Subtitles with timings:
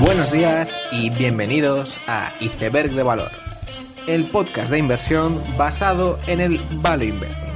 [0.00, 3.30] Buenos días y bienvenidos a Iceberg de Valor,
[4.06, 7.46] el podcast de inversión basado en el Value Investing.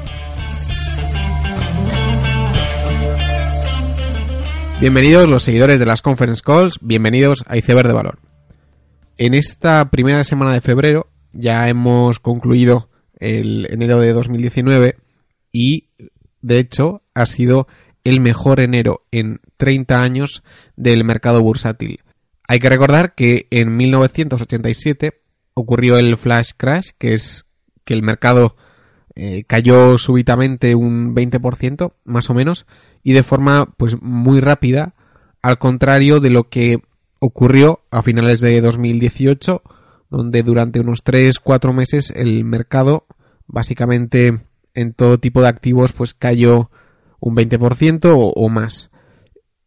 [4.80, 8.18] Bienvenidos los seguidores de las conference calls, bienvenidos a Iceberg de Valor.
[9.18, 14.96] En esta primera semana de febrero ya hemos concluido el enero de 2019
[15.52, 15.89] y
[16.42, 17.66] de hecho ha sido
[18.04, 20.42] el mejor enero en 30 años
[20.76, 22.00] del mercado bursátil.
[22.48, 25.20] Hay que recordar que en 1987
[25.54, 27.46] ocurrió el flash crash, que es
[27.84, 28.56] que el mercado
[29.14, 32.66] eh, cayó súbitamente un 20% más o menos
[33.02, 34.94] y de forma pues muy rápida,
[35.42, 36.82] al contrario de lo que
[37.18, 39.62] ocurrió a finales de 2018,
[40.10, 43.06] donde durante unos 3-4 meses el mercado
[43.46, 44.40] básicamente
[44.80, 46.70] en todo tipo de activos pues cayó
[47.20, 48.90] un 20% o, o, más.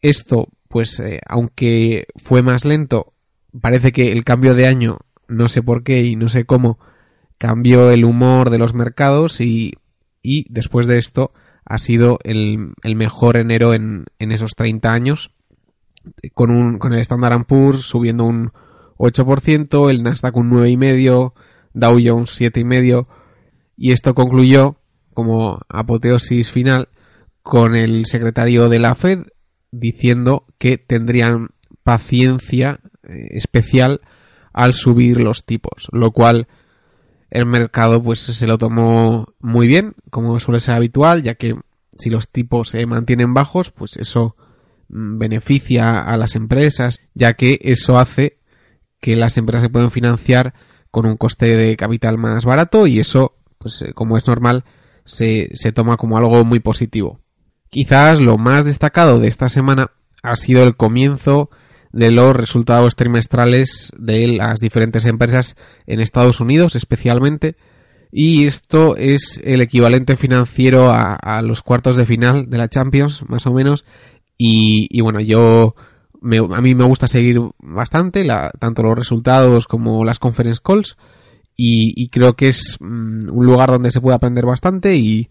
[0.01, 3.13] Esto, pues eh, aunque fue más lento,
[3.61, 6.79] parece que el cambio de año, no sé por qué y no sé cómo,
[7.37, 9.73] cambió el humor de los mercados y,
[10.21, 11.31] y después de esto
[11.65, 15.31] ha sido el, el mejor enero en, en, esos 30 años,
[16.33, 18.51] con, un, con el Standard Poor's subiendo un
[18.97, 21.33] 8%, el Nasdaq un 9,5%,
[21.73, 23.07] Dow Jones 7,5%,
[23.77, 24.77] y esto concluyó
[25.13, 26.89] como apoteosis final
[27.41, 29.23] con el secretario de la Fed
[29.71, 31.49] diciendo que tendrían
[31.83, 34.01] paciencia eh, especial
[34.53, 36.47] al subir los tipos, lo cual
[37.31, 41.55] el mercado pues se lo tomó muy bien, como suele ser habitual, ya que
[41.97, 44.35] si los tipos se mantienen bajos, pues eso
[44.89, 48.37] mm, beneficia a las empresas, ya que eso hace
[48.99, 50.53] que las empresas se puedan financiar
[50.91, 54.63] con un coste de capital más barato y eso, pues eh, como es normal,
[55.05, 57.19] se, se toma como algo muy positivo.
[57.69, 59.91] Quizás lo más destacado de esta semana
[60.21, 61.49] ha sido el comienzo
[61.93, 65.55] de los resultados trimestrales de las diferentes empresas
[65.85, 67.55] en Estados Unidos especialmente
[68.11, 73.45] y esto es el equivalente financiero a, los cuartos de final de la Champions más
[73.45, 73.85] o menos
[74.37, 75.75] y, bueno yo
[76.19, 78.27] me, a mí me gusta seguir bastante
[78.59, 80.97] tanto los resultados como las conference calls
[81.55, 85.29] y, creo que es mm, un lugar donde se puede aprender bastante y,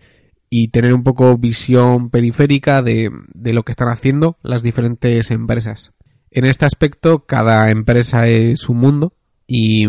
[0.70, 5.92] tener un poco visión periférica de, lo que están haciendo las diferentes empresas.
[6.30, 9.14] En este aspecto, cada empresa es un mundo
[9.46, 9.86] y,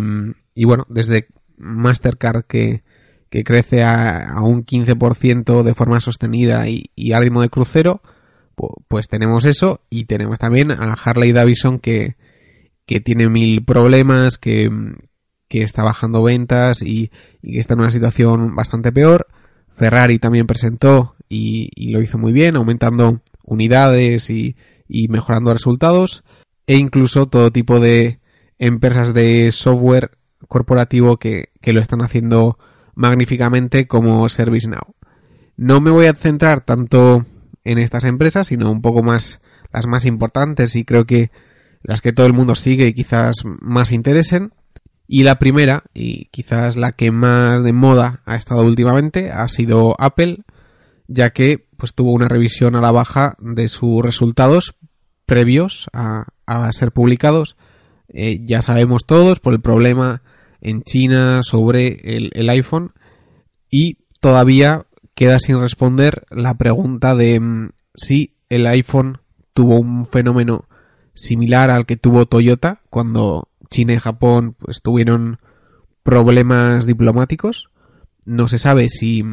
[0.56, 1.28] y bueno, desde
[1.58, 2.84] Mastercard que,
[3.30, 8.02] crece a, un 15% de forma sostenida y, y de crucero,
[8.88, 12.16] pues, tenemos eso y tenemos también a Harley Davidson que,
[12.86, 14.70] que tiene mil problemas, que,
[15.53, 17.12] que está bajando ventas y,
[17.44, 19.28] que está en una situación bastante peor.
[19.78, 24.56] Ferrari también presentó y, lo hizo muy bien, aumentando unidades y,
[24.88, 26.24] y mejorando resultados
[26.66, 28.19] e incluso todo tipo de
[28.58, 32.58] empresas de software corporativo que, que lo están haciendo
[32.96, 34.96] magníficamente como ServiceNow.
[35.56, 37.28] No me voy a centrar tanto
[37.63, 39.40] en estas empresas, sino un poco más
[39.72, 41.30] las más importantes y creo que
[41.84, 44.52] las que todo el mundo sigue y quizás más interesen.
[45.08, 49.96] Y la primera, y quizás la que más de moda ha estado últimamente, ha sido
[50.00, 50.40] Apple,
[51.08, 54.75] ya que pues tuvo una revisión a la baja de sus resultados
[55.25, 57.56] previos a, a ser publicados.
[58.08, 60.22] Eh, ya sabemos todos por el problema
[60.62, 62.94] en China sobre el, iPhone
[63.69, 69.19] y todavía queda sin responder la pregunta de mm, si el iPhone
[69.54, 70.66] tuvo un fenómeno
[71.13, 75.40] similar al que tuvo Toyota cuando China y Japón pues, tuvieron
[76.04, 77.70] problemas diplomáticos.
[78.24, 79.24] No se sabe si,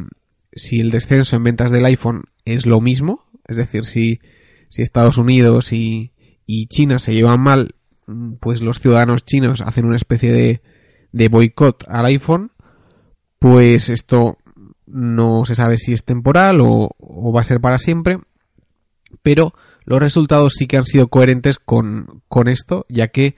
[0.52, 4.20] si el descenso en ventas del iPhone es lo mismo, es decir, si,
[4.70, 6.12] si Estados Unidos y,
[6.46, 7.74] y China se llevan mal,
[8.40, 10.62] pues los ciudadanos chinos hacen una especie de,
[11.12, 12.52] de boicot al iPhone,
[13.38, 14.38] pues esto
[14.86, 18.18] no se sabe si es temporal o, o, va a ser para siempre,
[19.22, 19.52] pero
[19.84, 23.36] los resultados sí que han sido coherentes con, con esto, ya que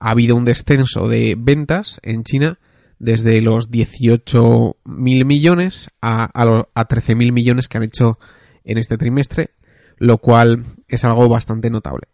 [0.00, 2.58] ha habido un descenso de ventas en China
[2.98, 8.18] desde los 18.000 millones a, a, a 13.000 millones que han hecho
[8.64, 9.50] en este trimestre,
[9.98, 12.08] lo cual es algo bastante notable.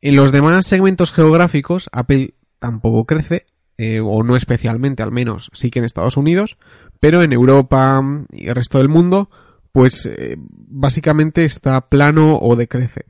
[0.00, 3.46] En los demás segmentos geográficos, Apple tampoco crece,
[3.78, 6.56] eh, o no especialmente al menos, sí que en Estados Unidos,
[7.00, 8.02] pero en Europa
[8.32, 9.30] y el resto del mundo,
[9.72, 13.06] pues eh, básicamente está plano o decrece.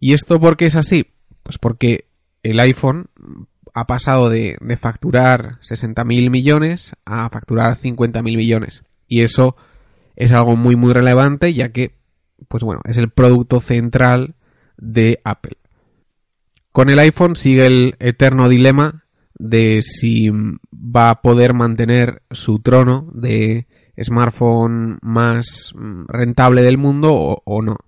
[0.00, 1.12] ¿Y esto por qué es así?
[1.42, 2.08] Pues porque
[2.44, 3.08] el iPhone
[3.74, 8.84] ha pasado de, facturar 60.000 millones a facturar 50.000 millones.
[9.08, 9.56] Y eso
[10.14, 11.96] es algo muy muy relevante ya que,
[12.48, 14.36] pues bueno, es el producto central
[14.76, 15.56] de Apple.
[16.70, 19.04] Con el iPhone sigue el eterno dilema
[19.36, 20.30] de si
[20.72, 23.66] va a poder mantener su trono de
[24.00, 25.72] smartphone más
[26.08, 27.78] rentable del mundo o, no.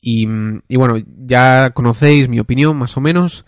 [0.00, 0.26] Y,
[0.68, 3.44] y, bueno, ya conocéis mi opinión más o menos,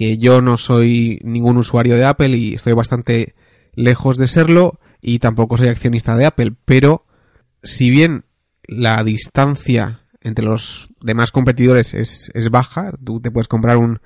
[0.00, 3.34] que yo no soy ningún usuario de Apple y estoy bastante
[3.74, 7.04] lejos de serlo y tampoco soy accionista de Apple, pero
[7.62, 8.24] si bien
[8.62, 12.92] la distancia entre los demás competidores es, es baja.
[13.04, 14.00] Tú te puedes comprar un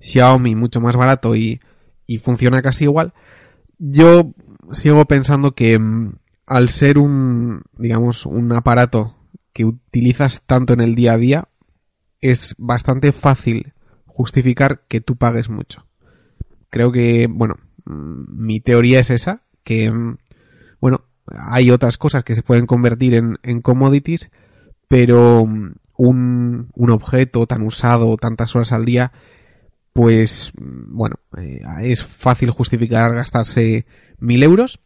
[0.00, 1.62] Xiaomi mucho más barato y,
[2.06, 3.14] y funciona casi igual.
[3.78, 4.34] Yo
[4.72, 6.12] sigo pensando que mm,
[6.44, 9.16] al ser un, digamos, un aparato
[9.54, 11.48] que utilizas tanto en el día a día,
[12.20, 13.72] es bastante fácil
[14.18, 15.86] justificar que tú pagues mucho.
[16.70, 17.54] Creo que, bueno,
[17.84, 20.18] mm, mi teoría es esa, que, mm,
[20.80, 24.28] bueno, hay otras cosas que se pueden convertir en, en commodities,
[24.88, 29.12] pero mm, un, un objeto tan usado tantas horas al día,
[29.92, 33.86] pues bueno, eh, es fácil justificar gastarse
[34.18, 34.80] mil euros.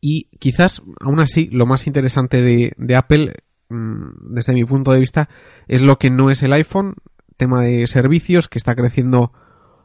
[0.00, 3.34] Y quizás, aún así, lo más interesante de, de Apple,
[3.68, 5.28] desde mi punto de vista,
[5.66, 6.94] es lo que no es el iPhone,
[7.36, 9.32] tema de servicios, que está creciendo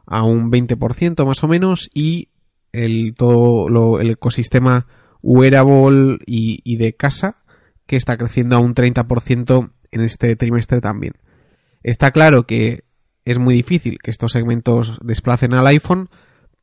[0.06, 2.30] a un 20% más o menos, y
[2.72, 4.88] el todo lo, el ecosistema
[5.22, 7.44] wearable y, de casa,
[7.86, 11.14] que está creciendo a un 30% en este trimestre también.
[11.84, 12.86] Está claro que
[13.26, 16.10] es muy difícil que estos segmentos desplacen al iPhone,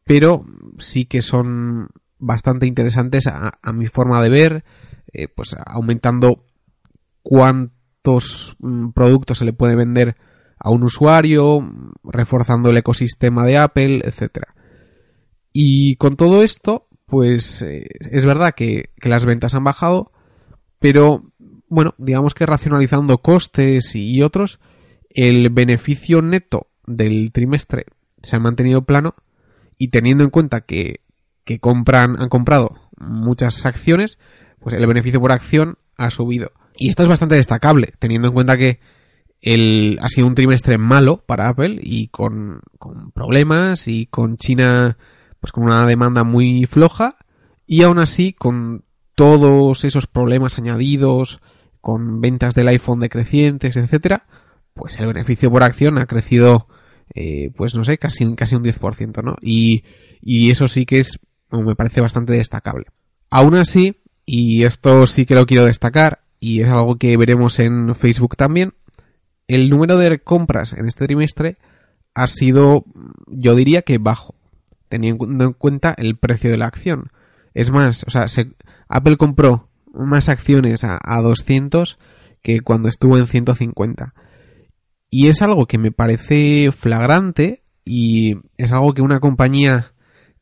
[0.04, 0.44] pero
[0.78, 1.88] sí que son
[2.18, 4.64] bastante interesantes a, mi forma de ver,
[5.12, 6.44] eh, pues aumentando
[7.22, 10.16] cuántos mm, productos se le puede vender
[10.58, 11.60] a un usuario,
[12.04, 14.54] reforzando el ecosistema de Apple, etcétera.
[15.52, 20.12] Y con todo esto, pues eh, es verdad que, que, las ventas han bajado,
[20.78, 21.32] pero
[21.68, 24.60] bueno, digamos que racionalizando costes y otros,
[25.10, 27.86] el beneficio neto del trimestre
[28.22, 29.14] se ha mantenido plano
[29.78, 31.00] y teniendo en cuenta que,
[31.44, 34.18] que compran, han comprado muchas acciones,
[34.60, 36.52] pues el beneficio por acción ha subido.
[36.76, 38.80] Y esto es bastante destacable, teniendo en cuenta que
[39.40, 42.60] el, ha sido un trimestre malo para Apple y con,
[43.14, 44.98] problemas y con China
[45.40, 47.16] pues con una demanda muy floja
[47.66, 51.40] y aún así con todos esos problemas añadidos,
[51.80, 54.26] con ventas del iPhone decrecientes, etcétera,
[54.74, 56.68] pues el beneficio por acción ha crecido,
[57.14, 59.36] eh, pues no sé, casi, casi un 10%, ¿no?
[59.42, 59.84] Y,
[60.20, 61.18] y eso sí que es,
[61.50, 62.86] me parece bastante destacable.
[63.28, 67.94] Aún así, y esto sí que lo quiero destacar, y es algo que veremos en
[67.96, 68.74] Facebook también,
[69.48, 71.56] el número de compras en este trimestre
[72.14, 72.84] ha sido,
[73.26, 74.34] yo diría que bajo,
[74.88, 77.10] teniendo en cuenta el precio de la acción.
[77.54, 78.52] Es más, o sea, se,
[78.88, 81.98] Apple compró más acciones a, 200
[82.42, 84.14] que cuando estuvo en 150.
[85.10, 89.92] Y es algo que me parece flagrante y es algo que una compañía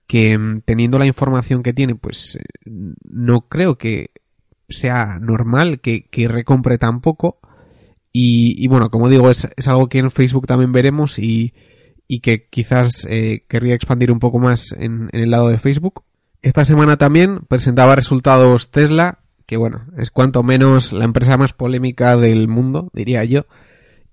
[0.06, 4.10] que mm, teniendo la información que tiene, pues eh, no creo que
[4.68, 7.38] sea normal que, recompre tan poco.
[8.18, 11.52] Y, bueno, como digo, es, algo que en Facebook también veremos y,
[12.08, 16.02] y que quizás eh, querría expandir un poco más en, en el lado de Facebook.
[16.40, 22.16] Esta semana también presentaba resultados Tesla, que bueno, es cuanto menos la empresa más polémica
[22.16, 23.44] del mundo, diría yo.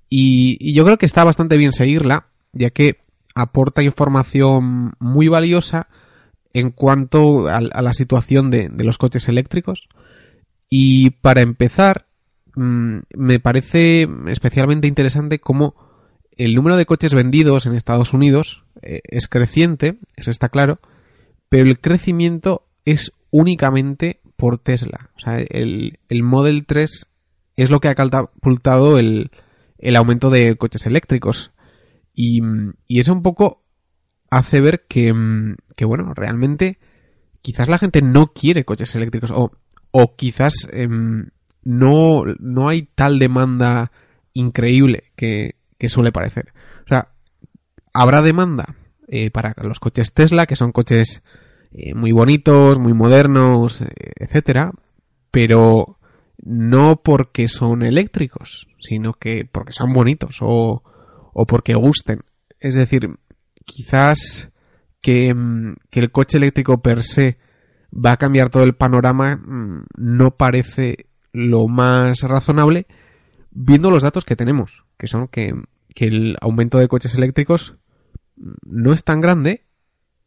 [0.09, 2.97] Y, yo creo que está bastante bien seguirla, ya que
[3.33, 5.87] aporta información muy valiosa
[6.53, 9.87] en cuanto a, la situación de, los coches eléctricos.
[10.69, 12.05] Y para empezar,
[12.55, 15.75] mm, me parece especialmente interesante cómo
[16.37, 20.79] el número de coches vendidos en Estados Unidos eh, es creciente, eso está claro,
[21.49, 25.11] pero el crecimiento es únicamente por Tesla.
[25.15, 27.05] O sea, el, Model 3
[27.55, 29.31] es lo que ha catapultado el,
[29.77, 31.51] el aumento de coches eléctricos.
[32.13, 32.41] Y,
[32.87, 33.63] y, eso un poco
[34.29, 35.13] hace ver que,
[35.75, 36.79] que, bueno, realmente
[37.41, 39.51] quizás la gente no quiere coches eléctricos o,
[39.91, 41.29] o quizás em,
[41.63, 43.91] no, no hay tal demanda
[44.33, 46.53] increíble que, que suele parecer.
[46.85, 47.09] O sea,
[47.93, 48.75] habrá demanda
[49.07, 51.23] eh, para los coches Tesla, que son coches
[51.71, 54.71] eh, muy bonitos, muy modernos, eh, etcétera,
[55.31, 55.97] pero
[56.37, 60.83] no porque son eléctricos, sino que porque son bonitos o,
[61.33, 62.21] o porque gusten.
[62.59, 63.09] Es decir,
[63.65, 64.49] quizás
[65.01, 67.37] que, mm, que, el coche eléctrico per se
[67.93, 72.87] va a cambiar todo el panorama mm, no parece lo más razonable
[73.51, 75.53] viendo los datos que tenemos, que son que,
[75.95, 77.75] el aumento de coches eléctricos
[78.65, 79.65] no es tan grande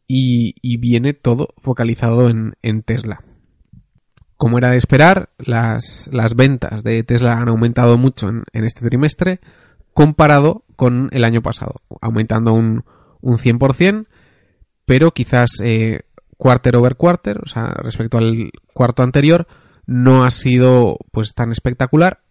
[0.07, 3.23] y, viene todo focalizado en, Tesla.
[4.37, 8.87] Como era de esperar, las, las ventas de Tesla han aumentado mucho en, en, este
[8.87, 9.39] trimestre
[9.93, 12.85] comparado con el año pasado, aumentando un,
[13.21, 14.05] un 100%,
[14.85, 16.01] pero quizás eh,
[16.37, 19.47] quarter over quarter, o sea, respecto al cuarto anterior,
[19.87, 22.21] no ha sido pues tan espectacular.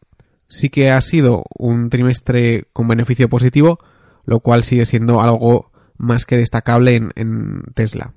[0.49, 3.81] Sí que ha sido un trimestre con beneficio positivo,
[4.25, 8.15] lo cual sigue siendo algo más que destacable en, en Tesla.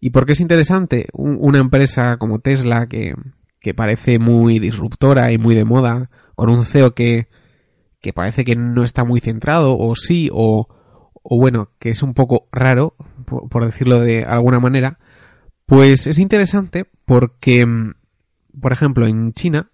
[0.00, 3.14] ¿Y por qué es interesante una empresa como Tesla que,
[3.60, 7.28] que, parece muy disruptora y muy de moda, con un CEO que,
[8.00, 10.68] que parece que no está muy centrado, o sí, o,
[11.22, 14.98] o bueno, que es un poco raro, por, por, decirlo de alguna manera,
[15.66, 17.66] pues es interesante porque,
[18.58, 19.70] por ejemplo, en China,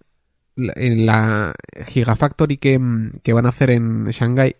[0.55, 1.53] la
[1.87, 2.79] Gigafactory que,
[3.23, 4.55] que van a hacer en Shanghai,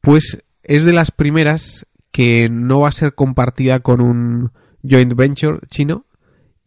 [0.00, 4.52] pues es de las primeras que no va a ser compartida con un
[4.88, 6.04] joint venture chino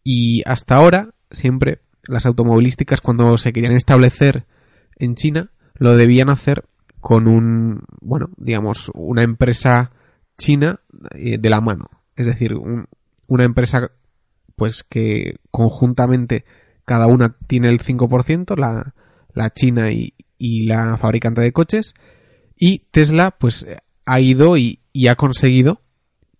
[0.04, 4.44] y hasta ahora siempre las automovilísticas cuando se querían establecer
[4.96, 6.64] en China lo debían hacer
[7.00, 9.92] con un bueno digamos una empresa
[10.38, 10.80] china
[11.14, 11.88] eh, de la mano.
[12.16, 12.86] Es decir un,
[13.26, 13.90] una empresa
[14.56, 16.44] pues que conjuntamente
[16.84, 18.94] cada una tiene el 5% la,
[19.34, 21.94] la china y, y la fabricante de coches
[22.56, 23.66] y Tesla pues
[24.04, 25.80] ha ido y, y ha conseguido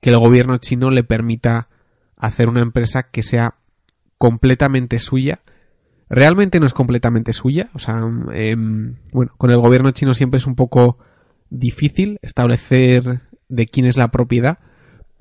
[0.00, 1.68] que el gobierno chino le permita
[2.16, 3.54] hacer una empresa que sea
[4.18, 5.40] completamente suya.
[6.08, 8.02] Realmente no es completamente suya, o sea,
[8.34, 10.98] eh, bueno, con el gobierno chino siempre es un poco
[11.50, 14.58] difícil establecer de quién es la propiedad,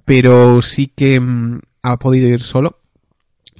[0.05, 2.80] pero sí que mm, ha podido ir solo.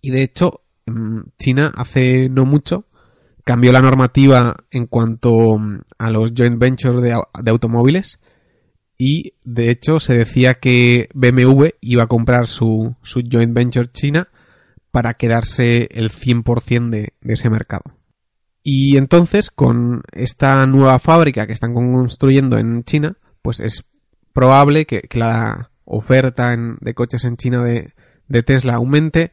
[0.01, 2.85] Y de hecho, mm, China hace no mucho
[3.43, 8.19] cambió la normativa en cuanto mm, a los joint ventures de, de automóviles
[8.97, 14.27] y de hecho se decía que BMW iba a comprar su, su joint venture china
[14.91, 17.83] para quedarse el 100% de, de, ese mercado.
[18.61, 23.85] Y entonces con esta nueva fábrica que están construyendo en China, pues es
[24.33, 27.93] probable que, la oferta de coches en China de,
[28.27, 29.31] de Tesla aumente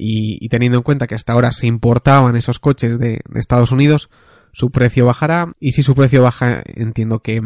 [0.00, 4.08] y, teniendo en cuenta que hasta ahora se importaban esos coches de, de Estados Unidos,
[4.52, 7.42] su precio bajará y si su precio baja entiendo que,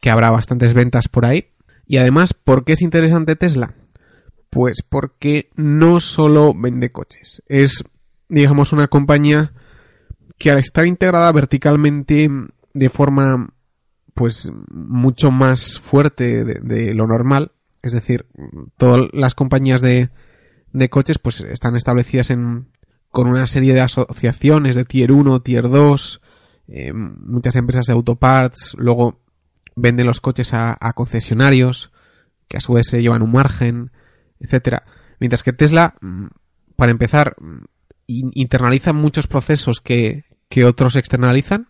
[0.00, 1.50] que habrá bastantes ventas por ahí.
[1.86, 3.74] Y además, ¿por qué es interesante Tesla?
[4.48, 7.84] Pues porque no solo vende coches, es,
[8.28, 9.52] digamos, una compañía
[10.38, 12.30] que al estar integrada verticalmente
[12.72, 13.52] de forma,
[14.14, 17.52] pues, mucho más fuerte de lo normal,
[17.82, 18.26] es decir,
[18.78, 20.08] todas las compañías de,
[20.72, 22.68] de coches, pues, están establecidas en,
[23.10, 26.20] con una serie de asociaciones de tier 1, tier 2,
[26.68, 29.20] eh, muchas empresas de autoparts, luego
[29.76, 31.92] venden los coches a, a, concesionarios,
[32.48, 33.90] que a su vez se llevan un margen,
[34.40, 34.84] etcétera.
[35.18, 36.26] Mientras que Tesla, mm,
[36.76, 37.64] para empezar, mm,
[38.06, 41.68] internaliza muchos procesos que, que otros externalizan.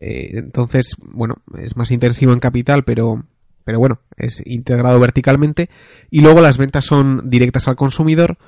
[0.00, 3.24] Eh, entonces, bueno, es más intensivo en capital, pero,
[3.64, 5.70] pero bueno, es integrado verticalmente.
[6.10, 8.38] Y luego las ventas son directas al consumidor,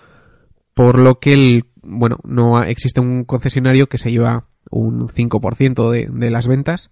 [0.75, 6.09] por lo que el, bueno, no existe un concesionario que se lleva un 5% de,
[6.11, 6.91] de las ventas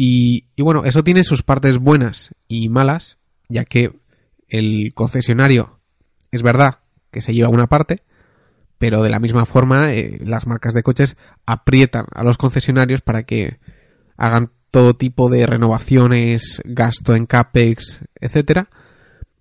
[0.00, 3.92] y, y, bueno, eso tiene sus partes buenas y malas, ya que
[4.48, 5.80] el concesionario
[6.30, 6.78] es verdad
[7.10, 8.02] que se lleva una parte,
[8.78, 13.24] pero de la misma forma eh, las marcas de coches aprietan a los concesionarios para
[13.24, 13.58] que
[14.16, 18.68] hagan todo tipo de renovaciones, gasto en CAPEX, etcétera,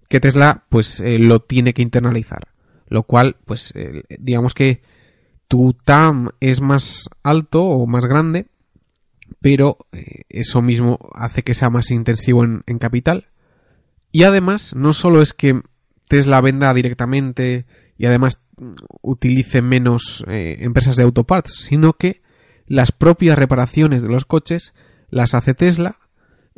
[0.10, 2.48] que Tesla pues eh, lo tiene que internalizar,
[2.88, 4.82] lo cual pues eh, digamos que
[5.48, 8.48] tu TAM es más alto o más grande
[9.42, 13.28] pero eh, eso mismo hace que sea más intensivo en, en, capital.
[14.12, 15.62] Y además, no solo es que
[16.08, 17.66] Tesla venda directamente
[17.98, 18.40] y además
[19.02, 22.22] utilice menos empresas de autoparts, sino que
[22.68, 24.74] las propias reparaciones de los coches
[25.10, 25.98] las hace Tesla.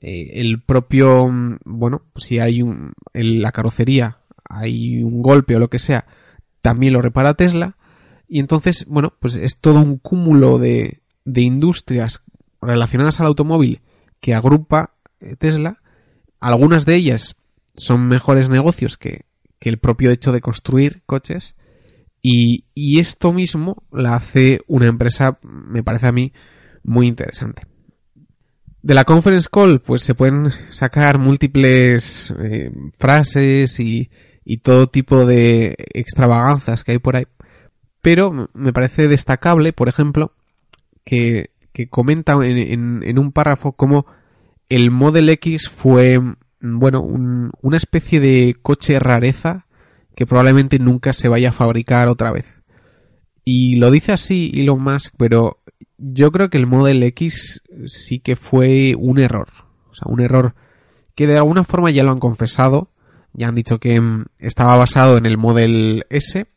[0.02, 1.30] Eh, el propio,
[1.66, 6.06] bueno, si hay un, en la carrocería hay un golpe o lo que sea,
[6.62, 7.78] también lo repara Tesla.
[8.28, 12.22] Y entonces, bueno, pues es todo un cúmulo de, de industrias
[12.62, 13.82] relacionadas al automóvil
[14.20, 15.82] que agrupa eh, Tesla,
[16.40, 17.36] algunas de ellas
[17.76, 19.26] son mejores negocios que,
[19.60, 21.56] que el propio hecho de construir coches.
[22.22, 26.34] Y, y esto mismo la hace una empresa, me parece a mí,
[26.84, 27.64] muy interesante.
[28.82, 34.10] De la conference call, pues se pueden sacar múltiples eh, frases y,
[34.46, 37.28] y todo tipo de extravaganzas que hay por ahí.
[38.02, 40.34] Pero me parece destacable, por ejemplo,
[41.04, 44.06] que, que comenta en, en, un párrafo cómo
[44.70, 46.22] el Model X fue,
[46.62, 49.66] bueno, una especie de coche rareza
[50.16, 52.46] que probablemente nunca se vaya a fabricar otra vez.
[53.44, 55.60] Y lo dice así Elon Musk, pero
[56.00, 59.50] yo creo que el Model X sí que fue un error.
[59.92, 60.56] O sea, un error
[61.16, 62.92] que de alguna forma ya lo han confesado.
[63.34, 66.48] Ya han dicho que mm, estaba basado en el Model S.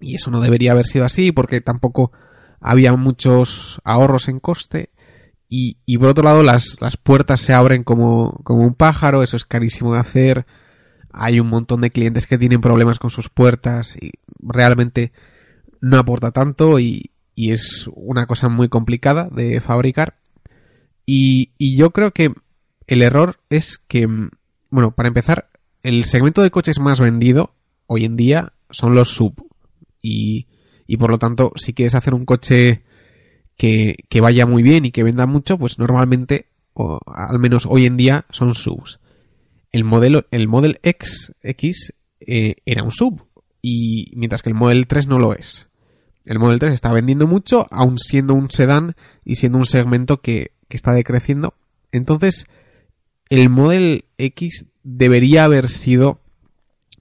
[0.00, 2.12] Y eso no debería haber sido así porque tampoco
[2.60, 4.90] había muchos ahorros en coste.
[5.48, 9.22] Y, por otro lado, las, las puertas se abren como, como un pájaro.
[9.22, 10.46] Eso es carísimo de hacer.
[11.12, 15.12] Hay un montón de clientes que tienen problemas con sus puertas y realmente
[15.80, 20.16] no aporta tanto y, y es una cosa muy complicada de fabricar.
[21.04, 22.32] Y, y, yo creo que
[22.88, 24.08] el error es que,
[24.70, 25.50] bueno, para empezar,
[25.84, 27.54] el segmento de coches más vendido
[27.86, 29.46] hoy en día son los sub.
[30.02, 30.48] Y,
[30.86, 32.82] y por lo tanto, si quieres hacer un coche
[33.56, 37.86] que, que vaya muy bien y que venda mucho, pues normalmente, o al menos hoy
[37.86, 38.98] en día, son subs.
[39.72, 43.26] El modelo, el Model X, X eh, era un sub.
[43.60, 45.65] Y mientras que el Model 3 no lo es.
[46.26, 50.50] El Model 3 está vendiendo mucho, aún siendo un sedán y siendo un segmento que,
[50.68, 51.54] está decreciendo.
[51.90, 52.46] Entonces,
[53.30, 56.20] el Model X debería haber sido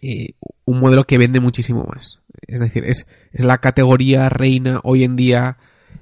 [0.02, 2.22] eh, un modelo que vende muchísimo más.
[2.48, 5.58] Es decir, es, la categoría reina hoy en día.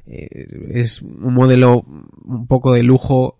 [0.05, 1.83] Eh, es un modelo
[2.25, 3.37] un poco de lujo.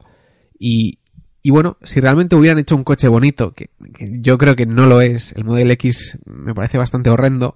[0.58, 1.00] Y,
[1.44, 4.88] y, bueno, si realmente hubieran hecho un coche bonito, que, que, yo creo que no
[4.88, 7.56] lo es, el Model X me parece bastante horrendo.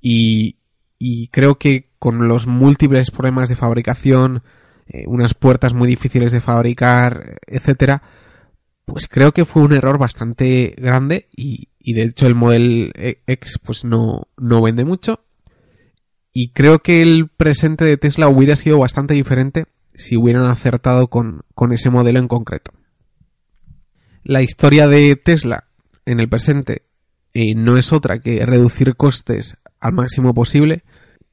[0.00, 0.55] Y,
[0.98, 4.42] y creo que con los múltiples problemas de fabricación,
[4.86, 8.02] eh, unas puertas muy difíciles de fabricar, etcétera,
[8.84, 12.92] pues creo que fue un error bastante grande y, y de hecho el Model
[13.26, 15.24] X pues no, no vende mucho.
[16.32, 21.42] Y creo que el presente de Tesla hubiera sido bastante diferente si hubieran acertado con,
[21.54, 22.72] con ese modelo en concreto.
[24.22, 25.64] La historia de Tesla
[26.04, 26.82] en el presente
[27.54, 30.84] no es otra que reducir costes al máximo posible.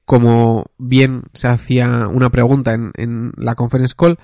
[0.05, 4.19] Como bien se hacía una pregunta en, la conference call,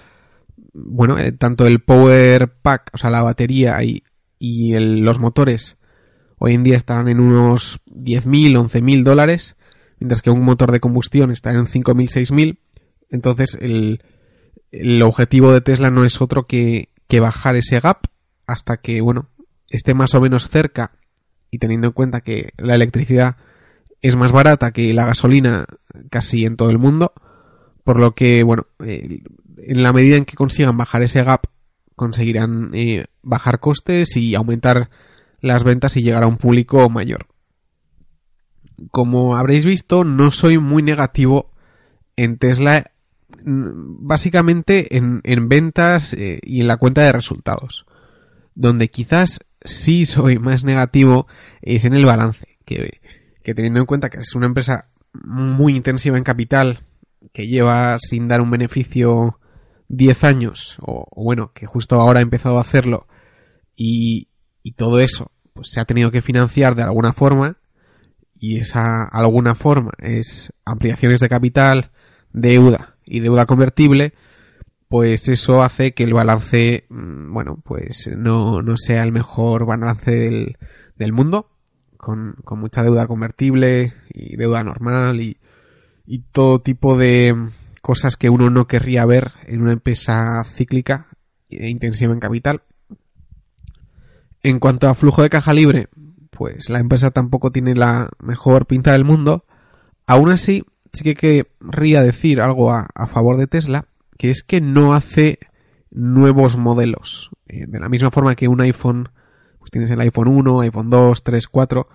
[0.74, 4.04] bueno, eh, tanto el power pack, o sea, la batería y,
[4.40, 5.78] y los motores
[6.38, 9.56] hoy en día están en unos 10.000, 11.000 dólares,
[10.00, 12.58] mientras que un motor de combustión está en 5.000, 6.000.
[13.10, 14.04] Entonces, el,
[14.72, 18.00] el objetivo de Tesla no es otro que, que bajar ese gap
[18.48, 19.30] hasta que, bueno,
[19.70, 20.99] esté más o menos cerca
[21.52, 23.38] y teniendo en cuenta que la electricidad
[24.02, 25.66] es más barata que la gasolina
[26.10, 27.14] casi en todo el mundo,
[27.84, 29.24] por lo que, bueno, eh,
[29.58, 31.46] en la medida en que consigan bajar ese gap,
[31.96, 34.90] conseguirán eh, bajar costes y aumentar
[35.42, 37.28] las ventas y llegar a un público mayor.
[38.92, 41.52] Como habréis visto, no soy muy negativo
[42.16, 42.92] en Tesla,
[43.44, 47.86] básicamente en, en ventas eh, y en la cuenta de resultados.
[48.56, 51.28] Donde quizás sí soy más negativo
[51.62, 53.00] es en el balance, que
[53.44, 56.80] teniendo en cuenta que es una empresa muy intensiva en capital,
[57.34, 59.40] que lleva sin dar un beneficio
[59.90, 63.08] 10 años, o, bueno, que justo ahora ha empezado a hacerlo,
[63.76, 64.30] y,
[64.64, 67.58] y todo eso pues se ha tenido que financiar de alguna forma,
[68.38, 71.92] y esa alguna forma es ampliaciones de capital,
[72.32, 74.14] deuda y deuda convertible,
[74.90, 80.12] pues eso hace que el balance, mm, bueno, pues no, no sea el mejor balance
[80.12, 80.58] del,
[80.98, 81.52] del mundo
[81.96, 85.38] con, con mucha deuda convertible y deuda normal y,
[86.08, 87.36] y todo tipo de
[87.82, 91.08] cosas que uno no querría ver en una empresa cíclica
[91.50, 92.64] e intensiva en capital.
[94.42, 95.90] En cuanto a flujo de caja libre,
[96.32, 99.46] pues la empresa tampoco tiene la mejor pinta del mundo.
[100.08, 103.86] Aún así, sí que querría decir algo a, a favor de Tesla,
[104.20, 105.40] que es que no hace
[105.90, 107.32] nuevos modelos.
[107.48, 109.10] Eh, de la misma forma que un iPhone
[109.58, 111.90] pues tienes el iPhone 1, iPhone 2, 3, 4.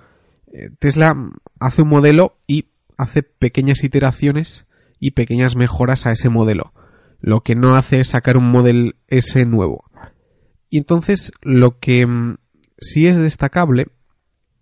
[0.78, 1.16] Tesla
[1.58, 4.66] hace un modelo y hace pequeñas iteraciones
[5.00, 6.72] y pequeñas mejoras a ese modelo.
[7.20, 9.84] Lo que no hace es sacar un Model S nuevo.
[10.70, 12.36] Y entonces lo que mm,
[12.78, 13.88] sí es destacable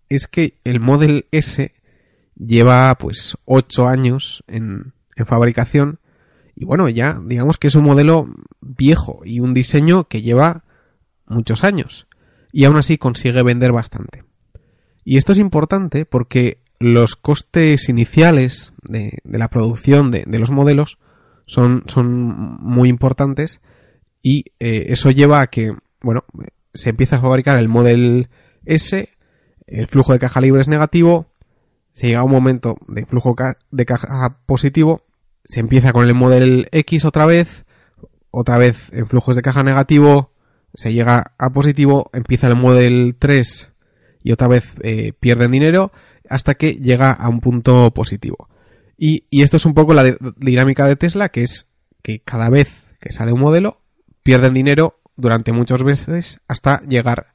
[0.09, 1.73] es que el Model S
[2.37, 6.01] lleva pues 8 años en, en fabricación
[6.55, 8.27] y bueno, ya digamos que es un modelo
[8.61, 10.65] viejo y un diseño que lleva
[11.27, 12.07] muchos años
[12.53, 14.25] y aún así consigue vender bastante.
[15.05, 20.99] Y esto es importante porque los costes iniciales de, la producción de, los modelos
[21.47, 23.61] son, son muy importantes
[24.23, 26.25] y eh, eso lleva a que, bueno,
[26.75, 28.29] se empieza a fabricar el Model
[28.65, 29.09] S,
[29.67, 31.33] el flujo de caja libre es negativo,
[31.93, 33.35] se llega a un momento de flujo
[33.71, 35.03] de caja positivo,
[35.45, 37.65] se empieza con el Model X otra vez,
[38.31, 40.33] otra vez en flujos de caja negativo,
[40.75, 43.73] se llega a positivo, empieza el Model 3
[44.23, 45.93] y otra vez eh, pierden dinero
[46.29, 48.49] hasta que llega a un punto positivo.
[48.97, 51.69] Y, esto es un poco la dinámica de Tesla, que es
[52.03, 53.81] que cada vez que sale un modelo,
[54.23, 57.33] pierden dinero durante muchos meses hasta llegar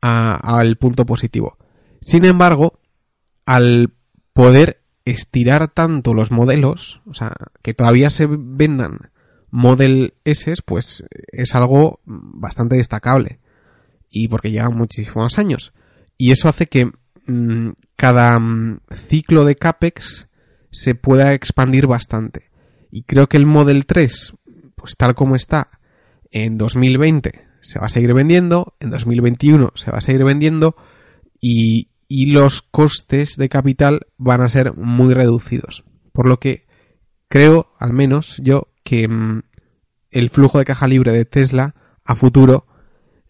[0.00, 1.58] al punto positivo.
[2.00, 2.78] Sin embargo,
[3.46, 3.92] al
[4.32, 9.10] poder estirar tanto los modelos, o sea, que todavía se vendan
[9.50, 13.38] Model S, pues es algo bastante destacable.
[14.10, 15.72] Y porque llevan muchísimos años.
[16.16, 16.90] Y eso hace que
[17.26, 20.28] mm, cada mm, ciclo de CAPEX
[20.70, 22.50] se pueda expandir bastante.
[22.90, 24.34] Y creo que el Model 3,
[24.74, 25.68] pues tal como está,
[26.30, 30.76] en 2020 se va a seguir vendiendo, en 2021 se va a seguir vendiendo
[31.40, 35.82] y, y los costes de capital van a ser muy reducidos.
[36.12, 36.66] Por lo que
[37.28, 39.44] creo, al menos yo, que mm,
[40.10, 42.66] el flujo de caja libre de Tesla a futuro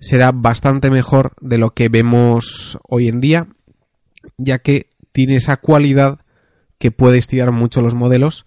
[0.01, 3.47] será bastante mejor de lo que vemos hoy en día,
[4.37, 6.19] ya que tiene esa cualidad
[6.81, 8.47] que puede estirar mucho los modelos.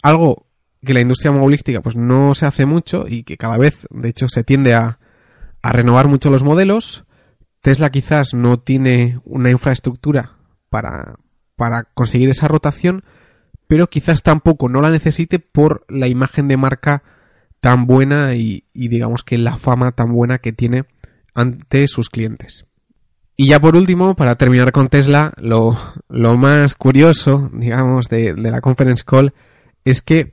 [0.00, 0.46] Algo
[0.80, 4.28] que la industria movilística pues no se hace mucho y que cada vez, de hecho,
[4.28, 5.00] se tiende a,
[5.60, 7.04] a renovar mucho los modelos.
[7.60, 10.36] Tesla quizás no tiene una infraestructura
[10.68, 11.16] para,
[11.56, 13.04] para conseguir esa rotación,
[13.66, 17.02] pero quizás tampoco no la necesite por la imagen de marca
[17.60, 20.84] tan buena y, digamos que la fama tan buena que tiene
[21.34, 22.66] ante sus clientes.
[23.36, 25.76] Y ya por último, para terminar con Tesla, lo,
[26.08, 29.32] más curioso, digamos, de, la conference call
[29.84, 30.32] es que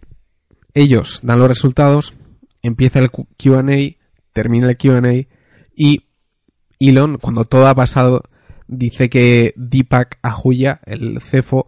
[0.73, 2.13] ellos dan los resultados,
[2.61, 3.97] empieza el QA,
[4.33, 5.27] termina el QA
[5.75, 6.06] y
[6.79, 8.23] Elon, cuando todo ha pasado,
[8.67, 11.67] dice que Deepak Ahuya, el CFO,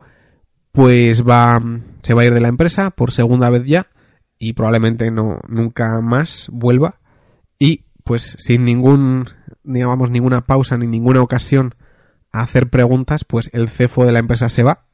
[0.72, 1.62] pues va,
[2.04, 3.88] se va a ir de la empresa por segunda vez ya
[4.38, 7.00] y probablemente no nunca más vuelva.
[7.58, 9.30] Y pues sin ningún
[9.63, 11.76] digamos ninguna pausa ni ninguna ocasión
[12.32, 14.86] a hacer preguntas pues el cefo de la empresa se va.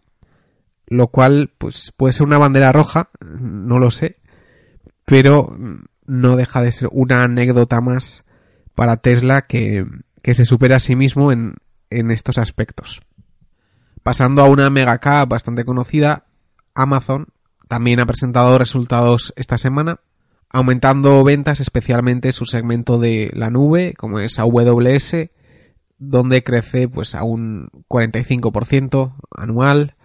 [0.87, 4.17] Lo cual pues puede ser una bandera roja no lo sé
[5.05, 5.55] pero
[6.07, 8.25] no deja de ser una anécdota más
[8.73, 9.85] para Tesla que,
[10.25, 11.55] que se supera a sí mismo en,
[11.91, 13.01] en estos aspectos
[14.01, 16.25] pasando a una mega cap bastante conocida
[16.73, 17.27] Amazon
[17.67, 19.99] también ha presentado resultados esta semana,
[20.49, 25.29] aumentando ventas especialmente su segmento de la nube, como es AWS,
[25.97, 29.95] donde crece pues a un 45% anual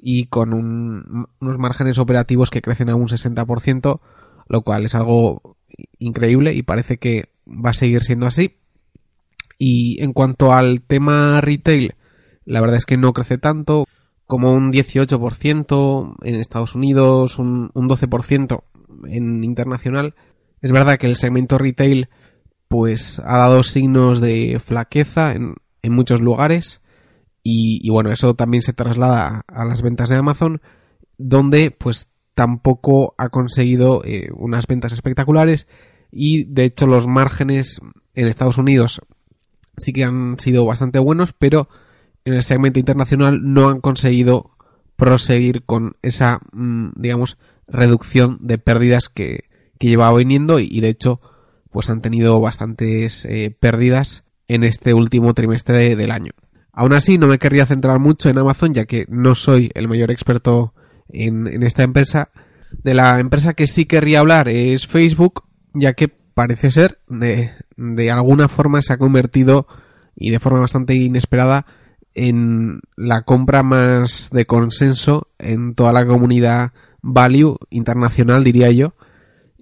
[0.00, 4.00] y con unos márgenes operativos que crecen a un 60%,
[4.48, 5.58] lo cual es algo
[5.98, 8.59] increíble y parece que va a seguir siendo así.
[9.62, 11.94] Y en cuanto al tema retail,
[12.46, 13.84] la verdad es que no crece tanto,
[14.24, 18.62] como un 18% en Estados Unidos, un, 12%
[19.04, 20.14] en internacional.
[20.62, 22.08] Es verdad que el segmento retail
[22.68, 26.80] pues ha dado signos de flaqueza en, muchos lugares
[27.42, 30.62] y, bueno, eso también se traslada a las ventas de Amazon
[31.18, 35.66] donde pues tampoco ha conseguido eh, unas ventas espectaculares
[36.10, 37.80] y de hecho los márgenes
[38.14, 39.02] en Estados Unidos
[39.76, 41.68] sí que han sido bastante buenos pero
[42.24, 44.52] en el segmento internacional no han conseguido
[44.96, 51.22] proseguir con esa, mm, digamos, reducción de pérdidas que, llevaba viniendo y, de hecho
[51.70, 56.32] pues han tenido bastantes eh, pérdidas en este último trimestre del año.
[56.70, 60.10] Aún así no me querría centrar mucho en Amazon ya que no soy el mayor
[60.10, 60.74] experto
[61.08, 62.28] en esta empresa.
[62.82, 68.10] De la empresa que sí querría hablar es Facebook ya que parece ser de, de
[68.10, 69.66] alguna forma se ha convertido
[70.14, 71.64] y de forma bastante inesperada
[72.14, 78.94] en la compra más de consenso en toda la comunidad value internacional, diría yo.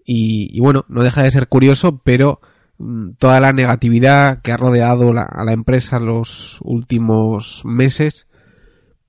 [0.04, 2.40] Y, bueno, no deja de ser curioso, pero
[2.78, 8.26] mm, toda la negatividad que ha rodeado a la empresa los últimos meses,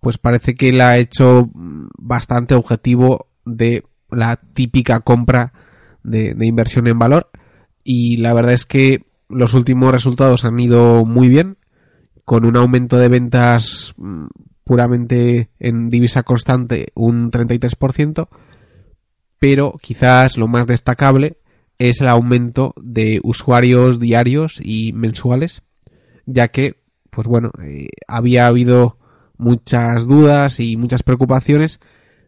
[0.01, 5.53] pues parece que la ha hecho mm, bastante objetivo de la típica compra
[6.03, 7.31] de inversión en valor.
[7.83, 11.57] Y la verdad es que los últimos resultados han ido muy bien
[12.25, 14.27] con un aumento de ventas mm,
[14.63, 18.27] puramente en divisa constante un 33%,
[19.39, 21.37] pero quizás lo más destacable
[21.79, 25.63] es el aumento de usuarios diarios y mensuales,
[26.25, 28.97] ya que pues bueno, eh, había habido
[29.37, 31.79] muchas dudas y muchas preocupaciones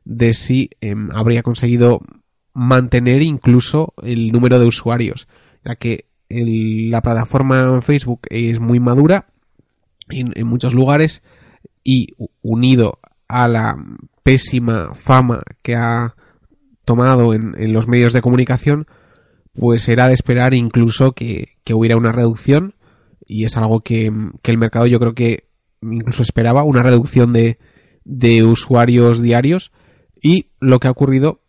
[0.04, 2.02] de si em, habría conseguido
[2.54, 5.28] mantener incluso el número de usuarios,
[5.64, 9.28] ya que la plataforma Facebook es muy madura
[10.10, 11.24] en, muchos lugares
[11.84, 12.10] y
[12.42, 13.76] unido a la
[14.24, 16.16] pésima fama que ha
[16.86, 18.88] tomado en, los medios de comunicación,
[19.54, 22.76] pues era de esperar incluso que, hubiera una reducción
[23.26, 24.12] y es algo que,
[24.44, 25.46] el mercado yo creo que
[25.82, 27.58] incluso esperaba, una reducción de,
[28.04, 29.72] de usuarios diarios
[30.22, 31.42] y lo que ha ocurrido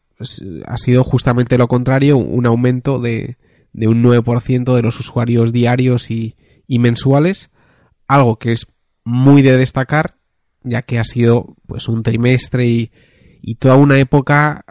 [0.66, 3.36] ha sido justamente lo contrario, un aumento de,
[3.72, 6.36] de un 9% de los usuarios diarios y,
[6.68, 7.50] mensuales,
[8.06, 8.66] algo que es
[9.04, 10.16] muy de destacar,
[10.62, 12.92] ya que ha sido pues un trimestre y,
[13.42, 14.64] y toda una época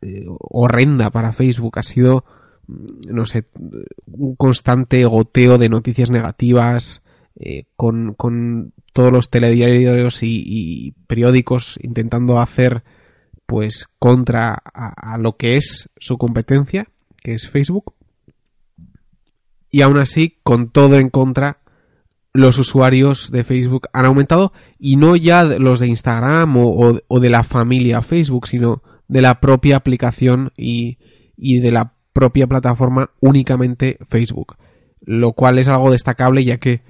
[0.00, 1.78] eh, horrenda para Facebook.
[1.78, 2.24] Ha sido,
[2.66, 3.44] mm, no sé,
[4.06, 7.02] un constante goteo de noticias negativas,
[7.38, 12.84] eh, con, con, todos los telediarios y, y, periódicos intentando hacer
[13.46, 16.88] pues contra a, lo que es su competencia,
[17.22, 17.94] que es Facebook.
[19.72, 21.58] Y aún así, con todo en contra,
[22.34, 27.42] los usuarios de Facebook han aumentado y no ya los de Instagram o, de la
[27.42, 30.98] familia Facebook, sino de la propia aplicación y,
[31.36, 34.56] de la propia plataforma únicamente Facebook.
[35.00, 36.82] Lo cual es algo destacable ya que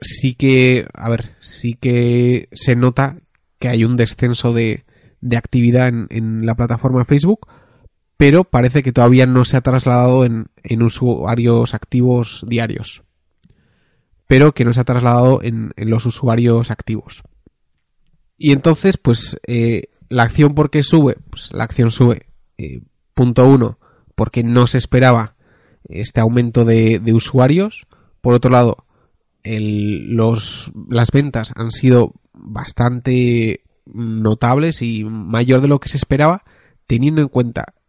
[0.00, 3.18] sí que, a ver, sí que se nota
[3.58, 4.84] que hay un descenso de,
[5.20, 7.48] de actividad en, la plataforma Facebook,
[8.20, 13.02] pero parece que todavía no se ha trasladado en, usuarios activos diarios.
[14.26, 17.22] Pero que no se ha trasladado en, los usuarios activos.
[18.36, 22.26] Y entonces, pues, eh, la acción por qué sube, pues la acción sube,
[22.58, 22.82] eh,
[23.14, 23.78] punto uno,
[24.14, 25.34] porque no se esperaba
[25.88, 27.86] este aumento de, usuarios.
[28.20, 28.84] Por otro lado,
[29.42, 36.44] las ventas han sido bastante notables y mayor de lo que se esperaba,
[36.86, 37.79] teniendo en cuenta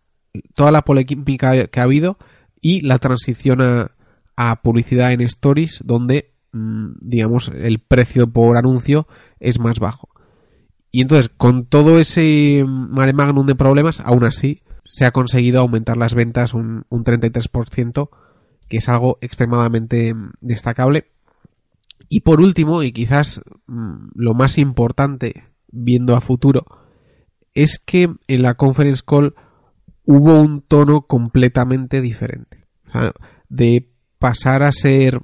[0.55, 2.17] toda la polémica que ha habido
[2.61, 3.91] y la transición a,
[4.63, 9.07] publicidad en stories donde mm, digamos el precio por anuncio
[9.39, 10.09] es más bajo.
[10.91, 15.95] Y entonces con todo ese mare magnum de problemas, aún así se ha conseguido aumentar
[15.97, 18.09] las ventas un, un 33%,
[18.67, 21.07] que es algo extremadamente mm, destacable.
[22.09, 26.65] Y por último, y quizás mm, lo más importante viendo a futuro,
[27.53, 29.35] es que en la conference call
[30.05, 32.65] hubo un tono completamente diferente.
[33.47, 35.19] de pasar a ser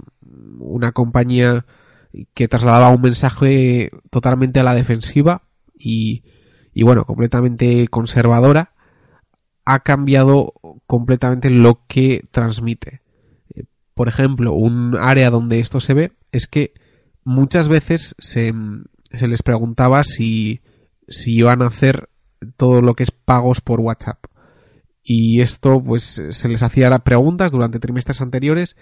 [0.60, 1.66] una compañía
[2.34, 5.44] que trasladaba un mensaje totalmente a la defensiva
[5.78, 6.24] y,
[6.82, 8.74] bueno, completamente conservadora,
[9.66, 10.54] ha cambiado
[10.88, 13.02] completamente lo que transmite.
[13.94, 16.74] Por ejemplo, un área donde esto se ve es que
[17.24, 18.54] muchas veces se,
[19.12, 20.62] les preguntaba si
[21.26, 22.10] iban a hacer
[22.56, 24.26] todo lo que es pagos por WhatsApp.
[25.10, 28.76] Y esto, pues, se les hacía preguntas durante trimestres anteriores.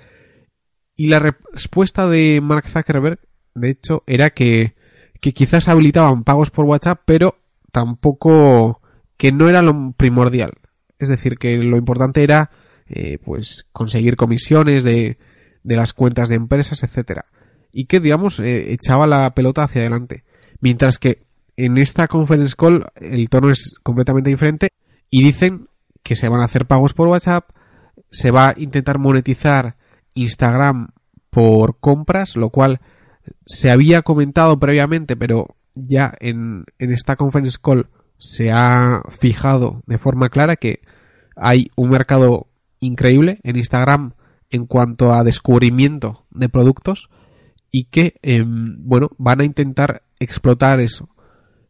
[0.95, 3.19] Y la respuesta de Mark Zuckerberg,
[3.53, 4.75] de hecho, era que,
[5.21, 7.37] que quizás habilitaban pagos por WhatsApp, pero
[7.71, 8.81] tampoco
[9.17, 10.53] que no era lo primordial.
[10.97, 12.49] Es decir, que lo importante era,
[12.87, 15.19] eh, pues, conseguir comisiones de,
[15.63, 17.25] de las cuentas de empresas, etcétera
[17.77, 20.23] y que, digamos, eh, echaba la pelota hacia adelante.
[20.61, 21.23] Mientras que
[21.57, 24.69] en esta conference call el tono es completamente diferente
[25.09, 25.67] y dicen
[26.05, 27.49] que se van a hacer pagos por WhatsApp,
[28.11, 29.75] se va a intentar monetizar
[30.13, 30.89] Instagram
[31.31, 32.79] por compras, lo cual
[33.47, 37.89] se había comentado previamente, pero ya en, en esta conference call
[38.19, 40.81] se ha fijado de forma clara que
[41.35, 44.13] hay un mercado increíble en Instagram
[44.51, 47.09] en cuanto a descubrimiento de productos
[47.71, 51.09] y que, em, bueno, van a intentar explotar eso.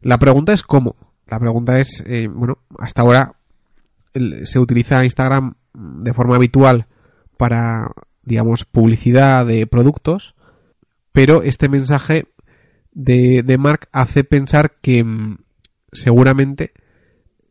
[0.02, 0.94] La pregunta es cómo.
[1.26, 3.36] La pregunta es, eh, bueno, hasta ahora
[4.44, 6.86] se utiliza Instagram de forma habitual
[7.36, 7.90] para,
[8.22, 10.34] digamos, publicidad de productos,
[11.12, 12.26] pero este mensaje
[12.92, 15.38] de, de Mark hace pensar que em,
[15.92, 16.72] seguramente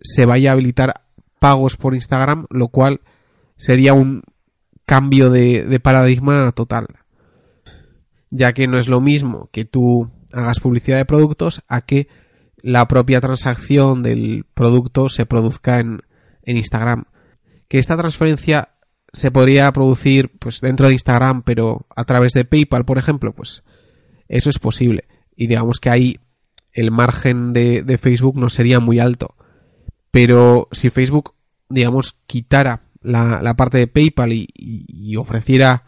[0.02, 1.02] se vaya a habilitar
[1.40, 3.02] pagos por Instagram, lo cual
[3.58, 4.24] sería un
[4.86, 6.88] cambio de paradigma total.
[8.30, 12.08] Ya que no es lo mismo que tú hagas publicidad de productos a que
[12.58, 16.02] la propia transacción del producto se produzca en,
[16.46, 17.06] Instagram.
[17.68, 18.70] Que esta transferencia
[19.12, 23.64] se podría producir pues dentro de Instagram, pero a través de PayPal, por ejemplo, pues
[24.28, 25.06] eso es posible.
[25.36, 26.20] Y digamos que ahí
[26.72, 29.36] el margen de, Facebook no sería muy alto.
[30.12, 31.34] Pero si Facebook,
[31.70, 35.84] digamos, quitara la, parte de PayPal y ofreciera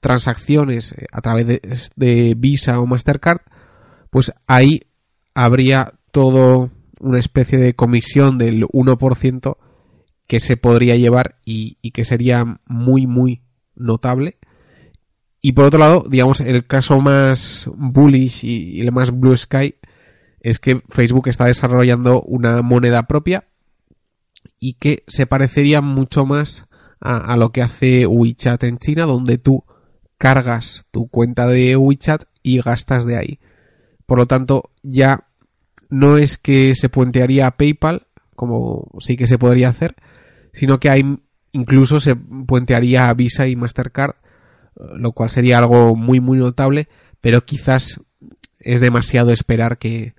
[0.00, 1.60] transacciones eh, a través de,
[1.96, 3.40] de Visa o Mastercard,
[4.10, 4.82] pues ahí
[5.34, 9.56] habría todo una especie de comisión del 1%
[10.30, 13.42] que se podría llevar y, que sería muy, muy
[13.74, 14.38] notable.
[15.42, 19.74] Y por otro lado, digamos, el caso más bullish y el más blue sky
[20.38, 23.48] es que Facebook está desarrollando una moneda propia
[24.60, 26.66] y que se parecería mucho más
[27.00, 29.64] a, lo que hace WeChat en China, donde tú
[30.16, 33.40] cargas tu cuenta de WeChat y gastas de ahí.
[34.06, 35.24] Por lo tanto, ya
[35.88, 39.96] no es que se puentearía a PayPal, como sí que se podría hacer,
[40.52, 41.18] sino que hay
[41.52, 44.14] incluso se puentearía a Visa y Mastercard,
[44.94, 46.88] lo cual sería algo muy muy notable,
[47.20, 48.00] pero quizás
[48.58, 50.14] es demasiado esperar que,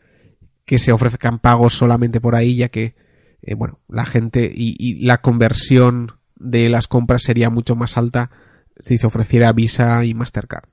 [0.65, 2.95] que se ofrezcan pagos solamente por ahí, ya que
[3.41, 8.29] eh, bueno, la gente y, y, la conversión de las compras sería mucho más alta
[8.79, 10.69] si se ofreciera Visa y Mastercard.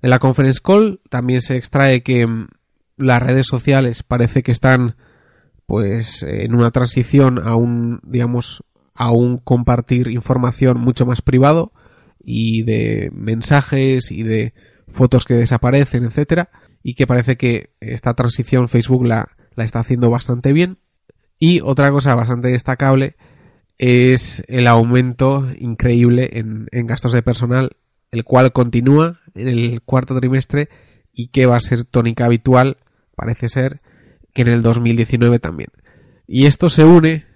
[0.00, 2.48] De la conference call también se extrae que mm,
[2.96, 4.96] las redes sociales parece que están
[5.66, 8.64] pues en una transición a un digamos
[8.98, 11.72] a un compartir información mucho más privado
[12.18, 14.54] y de mensajes y de
[14.88, 16.50] fotos que desaparecen, etcétera,
[16.82, 20.78] y que parece que esta transición Facebook la, la está haciendo bastante bien.
[21.38, 23.14] Y otra cosa bastante destacable
[23.78, 27.76] es el aumento increíble en, en gastos de personal,
[28.10, 30.68] el cual continúa en el cuarto trimestre
[31.12, 32.78] y que va a ser tónica habitual
[33.14, 33.80] parece ser
[34.34, 35.68] que en el 2019 también.
[36.26, 37.27] Y esto se une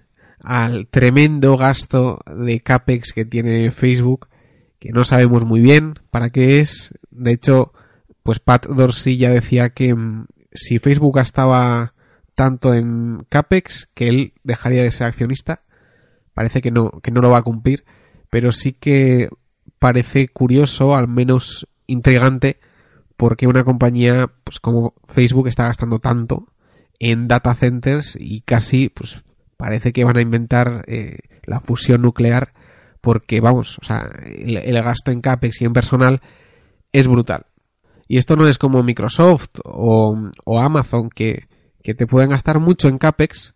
[0.43, 4.27] al tremendo gasto de CAPEX que tiene Facebook,
[4.79, 6.93] que no sabemos muy bien para qué es.
[7.09, 7.73] De hecho,
[8.21, 11.93] pues Pat Dorsey ya decía que mm, si Facebook gastaba
[12.35, 15.61] tanto en CAPEX, que él dejaría de ser accionista.
[16.33, 17.85] Parece que no, que no lo va a cumplir,
[18.29, 19.29] pero sí que
[19.79, 22.59] parece curioso, al menos intrigante,
[23.17, 26.47] porque una compañía pues como Facebook está gastando tanto
[26.99, 29.23] en data centers y casi pues
[29.63, 32.51] parece que van a inventar eh, la fusión nuclear
[32.99, 36.19] porque vamos, o sea, el, gasto en CAPEX y en personal
[36.91, 37.45] es brutal.
[38.09, 41.47] Y esto no es como Microsoft o, o Amazon que,
[41.81, 43.55] que te pueden gastar mucho en CAPEX,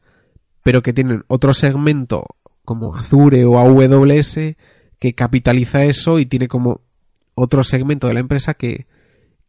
[0.63, 2.25] pero que tienen otro segmento
[2.63, 4.55] como Azure o AWS
[4.99, 6.79] que capitaliza eso y tiene como
[7.35, 8.87] otro segmento de la empresa que,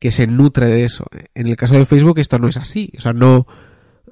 [0.00, 1.04] que se nutre de eso.
[1.36, 3.46] En el caso de Facebook esto no es así, o sea, no,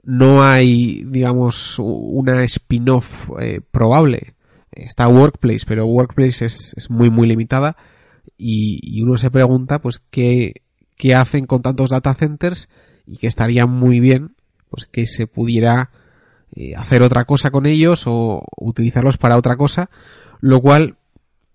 [0.06, 4.34] no hay, digamos, una spin-off eh, probable.
[4.70, 7.76] Está Workplace, pero Workplace es, es muy, muy limitada
[8.38, 10.62] y, uno se pregunta, pues, ¿qué,
[10.96, 12.68] qué hacen con tantos data centers
[13.04, 14.36] y que estaría muy bien,
[14.70, 15.90] pues, que se pudiera
[16.54, 19.90] eh, hacer otra cosa con ellos o utilizarlos para otra cosa,
[20.40, 20.96] lo cual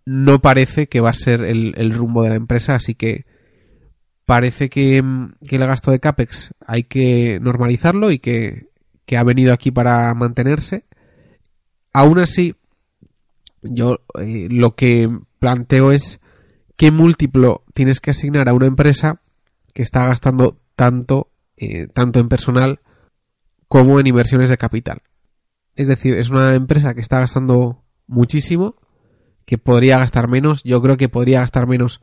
[0.03, 3.25] no parece que va a ser el rumbo de la empresa, así que
[4.25, 5.03] parece que,
[5.47, 8.69] que, el gasto de CAPEX hay que normalizarlo y que,
[9.05, 10.85] que, ha venido aquí para mantenerse.
[11.93, 12.55] Aún así,
[13.61, 16.19] yo eh, lo que planteo es
[16.77, 19.21] qué múltiplo tienes que asignar a una empresa
[19.73, 22.79] que está gastando tanto, eh, tanto en personal
[23.67, 25.01] como en inversiones de capital.
[25.75, 28.75] Es decir, es una empresa que está gastando muchísimo,
[29.45, 30.63] que podría gastar menos.
[30.63, 32.01] Yo creo que podría gastar menos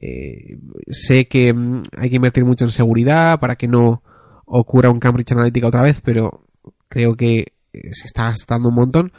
[0.00, 4.02] eh, sé que mm, hay que invertir mucho en seguridad para que no
[4.46, 6.44] ocurra un Cambridge Analytica otra vez, pero
[6.88, 9.12] creo que eh, se está gastando un montón.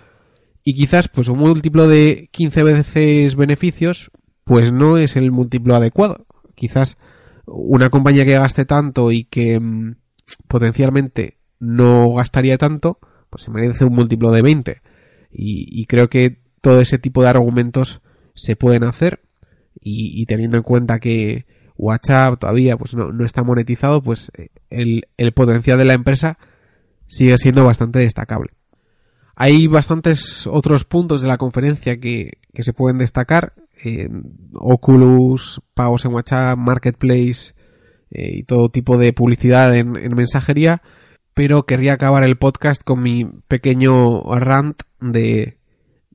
[0.64, 4.12] Y quizás, pues un múltiplo de 15 veces beneficios,
[4.46, 6.26] pues no es el múltiplo adecuado.
[6.56, 6.98] Quizás
[7.46, 9.96] una compañía que gaste tanto y que mmm,
[10.48, 14.82] potencialmente no gastaría tanto, pues se merece un múltiplo de 20.
[15.32, 18.02] Y, y creo que todo ese tipo de argumentos
[18.36, 19.23] se pueden hacer
[19.84, 24.32] y, teniendo en cuenta que WhatsApp todavía pues no, no está monetizado, pues
[24.70, 26.38] el, el, potencial de la empresa
[27.08, 28.52] sigue siendo bastante destacable.
[29.36, 33.54] Hay bastantes otros puntos de la conferencia que, que se pueden destacar.
[34.54, 37.54] Oculus, pagos en WhatsApp, Marketplace
[38.12, 40.82] eh, y todo tipo de publicidad en, en mensajería.
[41.34, 45.58] Pero querría acabar el podcast con mi pequeño rant de,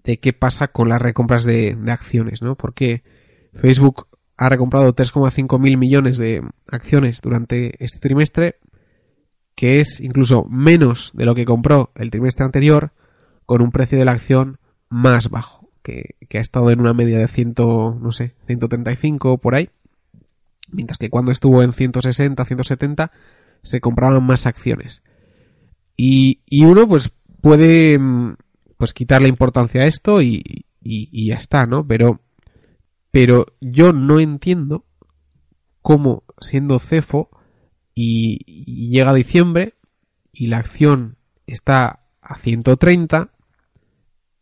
[0.04, 2.54] de qué pasa con las recompras de, de acciones, ¿no?
[2.54, 3.02] Porque
[3.54, 4.06] Facebook
[4.38, 8.56] ha recomprado 3,5 mil millones de acciones durante este trimestre,
[9.56, 12.92] que es incluso menos de lo que compró el trimestre anterior,
[13.46, 17.26] con un precio de la acción más bajo, que, ha estado en una media de
[17.26, 19.70] 100, no sé, 135 por ahí,
[20.70, 23.10] mientras que cuando estuvo en 160, 170,
[23.62, 25.02] se compraban más acciones.
[25.96, 27.98] Y, uno pues puede
[28.76, 31.84] pues quitarle importancia a esto y, y, y ya está, ¿no?
[31.84, 32.20] Pero
[33.10, 34.84] Pero yo no entiendo
[35.82, 37.30] cómo, siendo cefo,
[37.94, 39.74] y, llega diciembre,
[40.32, 43.30] y la acción está a 130,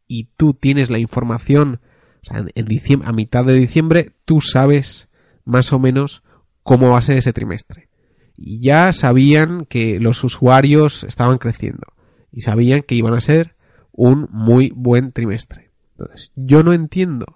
[0.09, 1.81] y tú tienes la información,
[2.23, 5.09] o sea, en a mitad de diciembre, tú sabes
[5.45, 6.23] más o menos
[6.63, 7.89] cómo va a ser ese trimestre.
[8.37, 11.87] Y ya sabían que los usuarios estaban creciendo.
[12.31, 13.57] Y sabían que iban a ser
[13.93, 15.71] un muy buen trimestre.
[15.93, 17.36] Entonces, yo no entiendo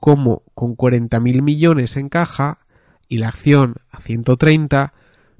[0.00, 2.58] cómo con 40.000 millones en caja
[3.08, 4.92] y la acción a 130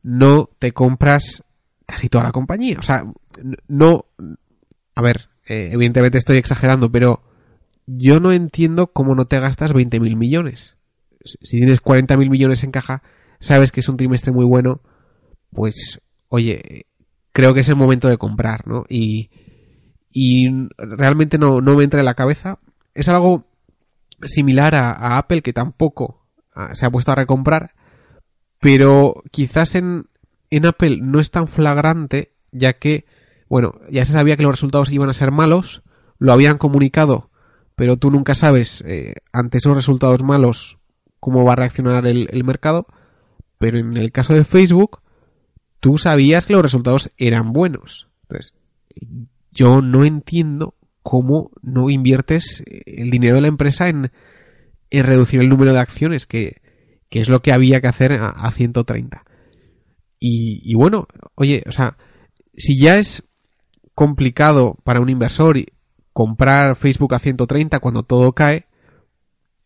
[0.03, 1.43] no te compras
[1.87, 2.77] casi toda la compañía.
[2.79, 3.05] O sea,
[3.69, 4.07] no...
[4.95, 7.23] A ver, eh, evidentemente estoy exagerando, pero
[7.87, 10.77] yo no entiendo cómo no te gastas 20.000 millones.
[11.25, 13.03] Si tienes 40.000 millones en caja,
[13.41, 14.81] sabes que es un trimestre muy bueno,
[15.51, 16.87] pues, oye,
[17.33, 18.85] creo que es el momento de comprar, ¿no?
[18.89, 19.31] Y,
[20.11, 22.59] y realmente no, no me entra en la cabeza.
[22.95, 23.48] Es algo
[24.27, 27.75] similar a, Apple que tampoco ah, se ha puesto a recomprar,
[28.61, 30.07] pero quizás en,
[30.51, 33.07] en Apple no es tan flagrante, ya que,
[33.49, 35.83] bueno, ya se sabía que los resultados iban a ser malos,
[36.19, 37.31] lo habían comunicado,
[37.77, 40.79] pero tú nunca sabes eh, ante esos resultados malos
[41.21, 42.87] cómo va a reaccionar el, el mercado.
[43.59, 45.01] Pero en el caso de Facebook,
[45.81, 48.09] tú sabías que los resultados eran buenos.
[48.23, 48.55] Entonces,
[49.51, 50.75] yo no entiendo
[51.09, 54.13] cómo no inviertes el dinero de la empresa en,
[54.91, 56.61] en reducir el número de acciones, que,
[57.09, 59.25] que, es lo que había que hacer a, a 130.
[60.21, 61.97] Y, y, bueno, oye, o sea,
[62.59, 63.25] si ya es
[63.95, 65.57] complicado para un inversor
[66.13, 68.67] comprar Facebook a 130 cuando todo cae,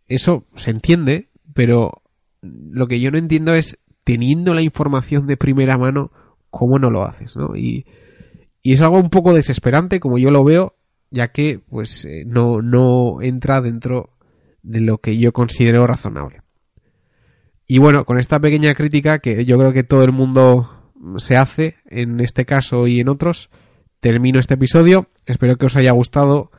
[0.07, 2.05] eso se entiende, pero
[2.41, 6.13] lo que yo no entiendo es teniendo la información de primera mano,
[6.51, 7.57] cómo no lo haces, ¿no?
[7.57, 7.85] Y,
[8.63, 10.77] y es algo un poco desesperante, como yo lo veo,
[11.13, 14.11] ya que, pues, eh, no, no entra dentro
[14.63, 16.41] de lo que yo considero razonable.
[17.67, 21.77] Y bueno, con esta pequeña crítica que yo creo que todo el mundo se hace
[21.87, 23.51] en este caso y en otros,
[24.01, 25.09] termino este episodio.
[25.27, 26.51] Espero que os haya gustado.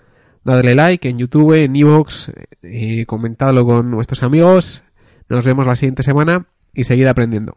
[0.44, 2.32] Dadle like en YouTube, en Evox,
[2.64, 4.84] eh, comentadlo con vuestros amigos.
[5.30, 7.56] Nos vemos la siguiente semana y seguid aprendiendo.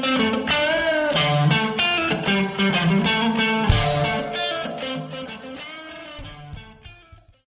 [0.00, 0.31] thank you